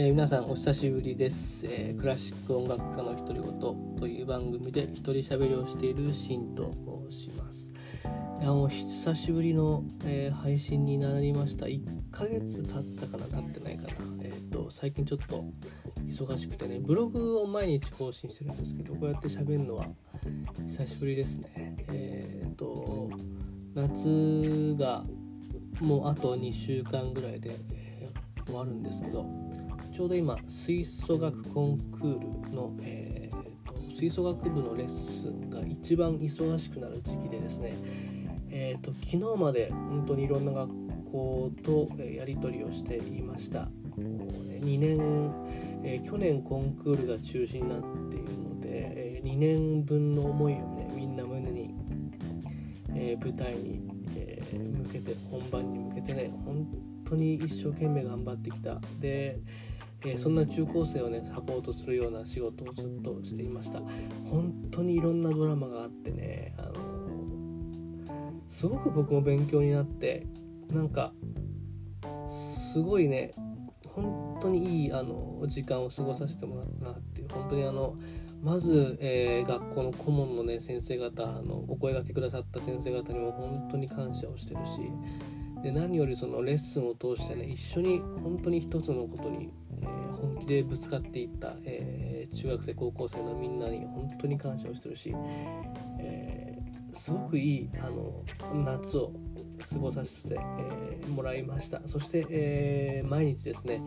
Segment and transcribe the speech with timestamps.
[0.00, 6.70] えー、皆さんお久しぶりです、えー、クラシック音楽家の独り言という番組で一人喋りをしているシンと
[7.10, 7.72] 申します。
[8.40, 11.66] いやもう久しぶりの、えー、配信になりました。
[11.66, 11.80] 1
[12.12, 13.90] ヶ月経ったかな経ってないかな。
[14.22, 15.44] えっ、と最近ちょっと
[16.06, 19.88] 忙しくてねブログを毎日更新してるんですけどこうやって喋るのは
[20.64, 21.74] 久しぶりですね。
[21.88, 23.10] えっ、と
[23.74, 25.02] 夏が
[25.80, 27.88] もうあと2週間ぐらいで、え
[28.46, 29.47] 終わるんですけど
[29.98, 37.72] ちょうど今吹奏楽コンクールの、えーと、吹奏楽部のレッスンが一番忙しくなる時期でですね、
[38.48, 40.68] えーと、昨日まで本当にいろんな学
[41.10, 43.70] 校とやり取りをしていました。
[43.96, 45.32] 2年、
[45.82, 51.74] えー、去年コンクールが中止になっているので、え、2年分の思いをねみんな胸に、
[52.94, 53.82] えー、舞台に、
[54.14, 56.68] え向けて本番に向けてね本
[57.04, 58.80] 当に一生懸命頑張ってきた。
[59.00, 59.40] で
[60.04, 63.80] えー、そんな中高生をねサポートするような仕事をずっとしていました。
[64.30, 66.72] 本当にいろんなドラマがあってね、あの、
[68.48, 70.26] すごく僕も勉強になって
[70.72, 71.12] なんか
[72.26, 73.32] すごいね
[73.84, 77.94] 本当にいいあの時間を過ごさせてもらったなっていう本当にあの
[78.42, 84.80] まず、えー、学校の顧問のね先生方あのお声がけくださった先生方にも本当に感謝をしてるし
[85.62, 89.50] で何よりそのレッスンを通してね一緒に本当に一つのことに、
[90.20, 95.14] 本気でぶつかっていった、えー、中学生高校生のみんなに本当に感謝をしてるし、
[95.98, 98.24] えー、すごくいいあの
[98.64, 99.12] 夏を
[99.70, 101.80] 過ごさせて、えもらいました。
[101.86, 103.82] そして、え毎日ですね、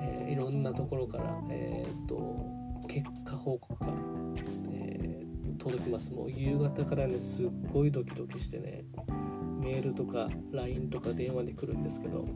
[0.00, 2.46] えいろんなところから、えーと、
[2.88, 3.92] 結果報告が、
[4.70, 5.26] え
[5.58, 6.10] 届きます。
[6.12, 8.84] もう夕方からねすっごいドキドキしてね
[9.62, 12.26] メールとか LINE とか電話で来るんですけど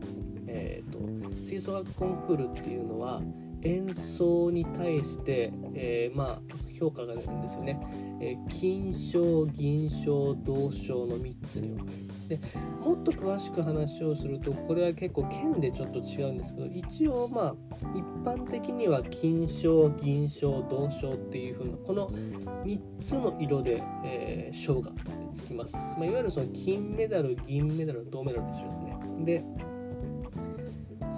[0.47, 0.99] えーと、
[1.45, 3.23] 吹奏楽コンクールっていうのは
[3.63, 6.41] 演奏に対して、えー、まあ、
[6.79, 7.81] 評価が出るんですよね、
[8.21, 11.87] えー、金賞銀賞銅賞の3つに分。
[11.87, 12.41] かれで
[12.85, 17.55] もっと詳しく話をするとこれは結構県でちょっと違うんですけど一応まあ
[17.95, 24.91] 一般的には金賞銀賞銅賞っていう風なこの3つの色で、えー、賞が
[25.33, 28.97] つきます、まあ、いわゆるその金メダル銀メダル銅メダルと一緒ですね。
[29.25, 29.45] で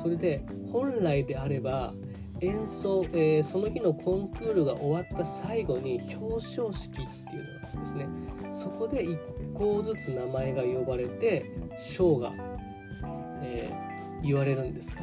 [0.00, 1.92] それで本来であれば
[2.40, 8.08] 演奏、えー、その日のコンクールが終わった最後に表彰式っていうのがあるんですね。
[8.52, 12.32] そこで1校ずつ名前が呼ばれて賞が、
[13.42, 15.00] えー、言われるんですよ。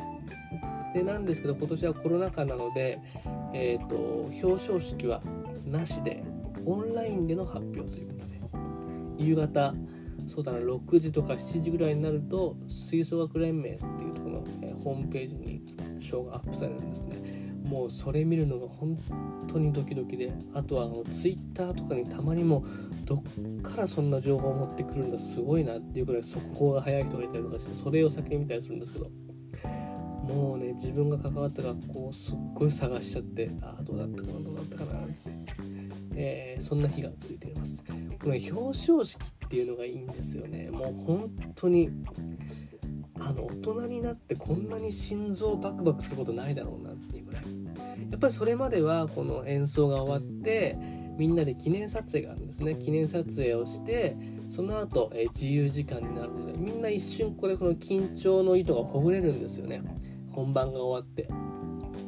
[0.94, 3.00] でなんですけど今年はコロナ禍なので、
[3.54, 3.96] えーと、
[4.48, 5.22] 表彰式は
[5.66, 6.24] なしで
[6.66, 8.36] オンラインでの発表ということで。
[9.18, 9.74] 夕方
[10.28, 15.62] そうだな6時とか7時ぐらいになると吹奏楽連盟っていうところの、え、ホームページに
[16.00, 17.46] 賞がアップされるんですね。
[17.66, 18.98] もうそれ見るのが本
[19.48, 22.64] 当にドキドキであとはあのツイッターとかにたまにも
[23.06, 29.10] どっからそんな情報を持ってくるんだすごいなっていうくらい速報が速い人がいたりとかしてそれを先に見たりするんですけど
[30.26, 35.14] もうね自分が関わった学校をすっごい探しちゃってああどうだったかなどうだったかなって、
[36.16, 37.84] えー、そんな日が続いています。
[38.26, 40.72] この表彰式っていうのがいいんですよね。
[40.72, 41.92] もう本当に
[43.20, 47.44] あの大人になってこんなに心臓バクバクすることないだろうなっていうぐらい。
[48.10, 50.76] やっぱりそれまではこの演奏が終わって
[51.20, 52.74] みんなで記念撮影があるんですね。
[52.74, 54.18] 記念撮影をして
[54.50, 59.84] その後、え自由時間になるのでみんな一瞬これこの緊張の糸がほぐれるんですよね。
[60.32, 61.28] 本番が終わって。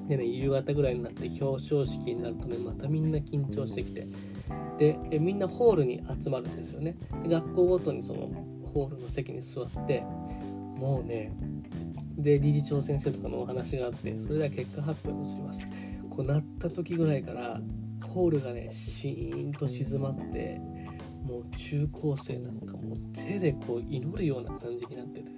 [0.08, 4.08] でね夕方ぐらいになって表彰式になるとねまたみんな緊張してきて。
[4.78, 6.96] でえみんなホールに集まるんですよね。
[7.24, 8.30] で学校ごとにその
[8.74, 11.34] ホールの席に座ってもうね
[12.18, 15.64] で理事長先生とかのお話があってそれでは結果発表に移ります。
[16.10, 17.62] こうなった時ぐらいから
[18.02, 20.60] ホールがねシーンと静まって
[21.24, 25.36] もう中高生なんかもう手でこう祈るような感じになっててね。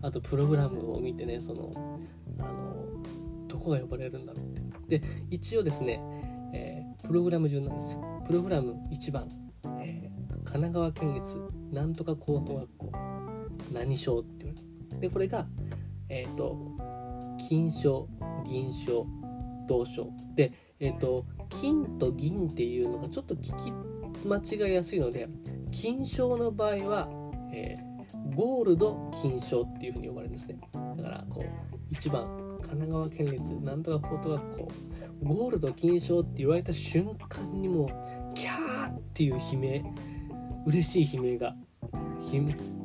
[0.00, 1.72] あとプログラムを見てねその
[2.38, 2.76] あの
[3.48, 4.48] どこが呼ばれるんだろうっ
[4.88, 5.00] て。
[5.00, 6.00] で一応ですね、
[6.54, 8.11] えー、プログラム順なんですよ。
[8.26, 9.28] プログラム1番、
[9.80, 11.38] えー、神奈川県立
[11.72, 12.92] なんとか高等学校
[13.72, 14.54] 何賞っていう。
[15.00, 15.46] でこれが
[16.08, 16.56] えっ、ー、と
[17.48, 18.08] 金賞
[18.44, 19.06] 銀賞
[19.66, 20.10] 銅賞。
[20.34, 23.72] でえっ、ー、と金と銀っていうのがちょっと聞き
[24.26, 25.28] 間違いやすいので
[25.70, 27.08] 金賞の場合は、
[27.52, 30.58] えー、ゴールド金賞っていうふうに呼ばれるんですね。
[30.96, 32.26] だからこう1番
[32.60, 34.68] 神奈川県立なんとか高等学校
[35.22, 39.84] ゴールド金賞って言われた瞬間にもうキャーっていう悲鳴
[40.66, 41.54] 嬉しい悲鳴が。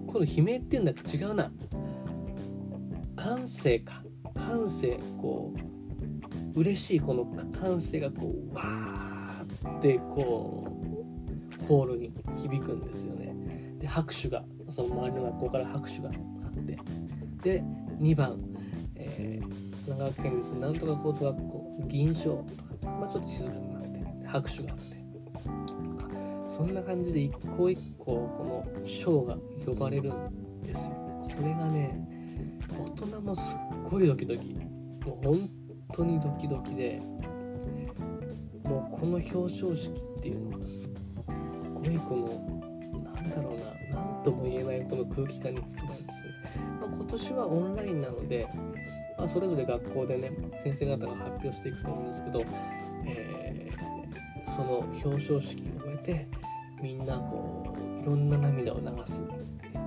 [0.08, 1.52] この悲鳴っていうんだか違うな。
[3.16, 4.04] 感性か。
[4.36, 5.54] 感性こ
[6.56, 10.68] う嬉しいこの歓声がこうわーってこ
[11.62, 13.36] うホールに響くんですよね。
[13.80, 16.78] で拍手がその周りの学校から拍手があって。
[17.44, 17.64] で
[18.00, 18.40] 2番、
[18.96, 22.44] えー、長崎県立なんとか高等学校銀賞
[22.82, 24.98] とか、まあ、ちょっと静かになって拍手があって
[26.48, 30.96] そんな感じで一個一個この賞が呼ばれるんですよ。
[30.96, 32.08] これがね
[32.80, 33.60] 大人もすっ
[33.90, 34.56] ごいドキドキ。
[35.06, 35.50] もう本
[35.94, 37.02] 当にドキドキで
[38.64, 40.92] もうこの表彰式っていうのがすっ
[41.74, 43.60] ごいこのなんだろう
[43.94, 46.30] な何とも言えないこの空気感に包まれですね、
[46.94, 48.48] 今年はオンラインなので、
[49.18, 50.32] まあ、それぞれ学校でね
[50.64, 52.46] 先生方が発表していくと思うんですけど、
[53.06, 56.28] えー、その表彰式を終えて
[56.82, 59.24] みんなこういろんな涙を流す、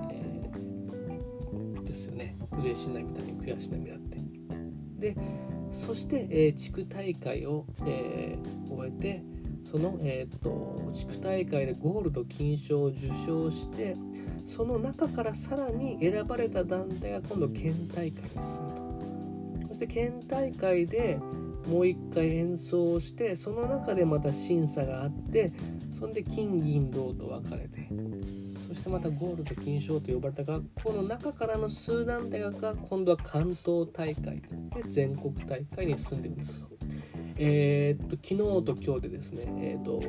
[0.09, 2.35] えー、ですよね。
[2.59, 4.17] 嬉しい涙に悔し涙って。
[4.99, 5.15] で
[5.71, 9.23] そして、えー、地区大会を、えー、終えて
[9.63, 13.95] その、えーと、地区大会でゴールド金賞を受賞して
[14.45, 19.67] その中からさらに選ばれた団体が今度県大会に進むと。
[19.69, 21.19] そして県大会で
[21.67, 25.53] もう一回演奏をしてその中でまた審査があって
[25.97, 27.87] そんで金銀銅と分かれて
[28.67, 34.49] そしてまたゴールド金賞と呼ばれた学校の中からの数団体が今度は関東大会で
[34.87, 36.67] 全国大会に進んでいくんですけど
[37.37, 40.01] えー、っと昨日と今日でですねえー、っと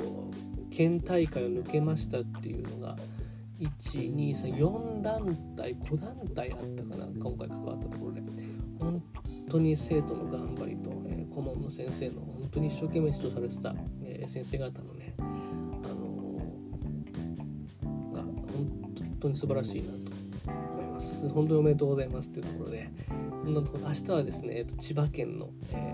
[0.70, 2.96] 県大会を抜けましたっていうのが
[3.67, 8.23] 1234団体5団体あったかな今回関わったところで
[8.81, 9.03] 本
[9.49, 16.23] 当に生徒の頑張りと、えー、顧問の先生の本当に一生懸命指導されてた、えー、先生方のねあの。
[18.12, 19.99] が、本当に素晴らしいなと
[20.73, 21.29] 思います。
[21.29, 22.91] 本当におめでとうございますというところで、
[23.44, 25.92] そんなところ明日はですね、えっと、千葉県の、えー、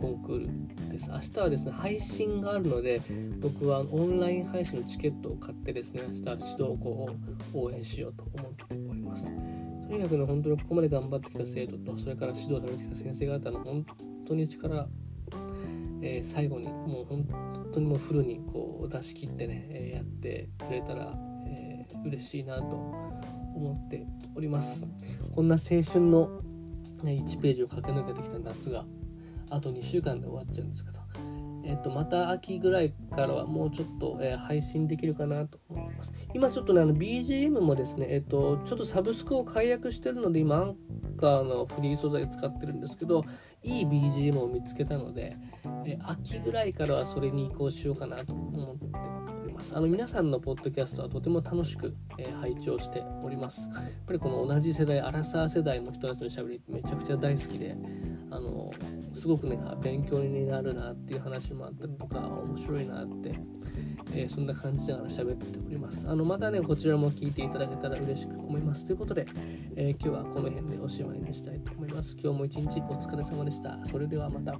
[0.00, 0.38] コンクー
[0.86, 1.10] ルです。
[1.10, 3.02] 明日はですね、配信があるので、
[3.40, 7.10] 僕はオンライン配信のチケットを買ってですね、明日は指導校を
[7.54, 9.26] 応援しようと思っております。
[9.26, 9.32] と
[9.88, 13.86] にかくね、本当にここまで頑張ってきた生徒と、それから指導されてきた先生方の本
[14.26, 14.88] 当に力、
[16.02, 21.14] えー、最後にもう本当にもうフルにこう出し切ってね、え、やってくれたら
[21.46, 24.86] え嬉しいなと思っております
[25.34, 26.40] こんな青春の、
[27.02, 28.84] ね、1ページを駆け抜けてきた夏が
[29.50, 31.00] あと2週間で終わっちゃうんですけど。
[31.70, 36.12] えっと、また秋ぐらいからはもうちょっと、えー、配信できるかなと思います。
[36.34, 40.76] 今ちょっとね、あの BGM もですね、えっと、ちょっとサブスクを解約してるので、今アン
[41.16, 43.24] カーのフリー素材使ってるんですけど、
[43.62, 45.36] いい BGM を見つけたので、
[45.84, 48.86] えー、秋ぐらいからはそれに移行しようかなと思って
[49.44, 49.76] おります。
[49.76, 53.68] あの皆さんのポッドキャストはとても楽しく、えー、拝聴しております。
[53.68, 57.76] やっぱりこの同じ世代アラサー世代の人たちのしゃべりってめちゃくちゃ大好きで
[58.30, 58.72] あの
[59.12, 63.34] すごくね勉強になるなっていう話もあったりとか面白いなって、
[64.12, 66.08] えー、そんな感じながら喋っております。
[66.08, 68.84] あのまたねこちらも聞いていただけたら嬉しく思います。
[68.84, 69.26] ということで、
[69.76, 72.16] えー、今日はこの辺でおしまいにしたいと思います。
[72.22, 73.78] 今日も一日お疲れ様でした。
[73.84, 74.58] それではまた。